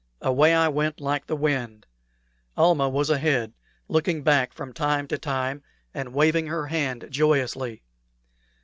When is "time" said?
4.73-5.07, 5.19-5.61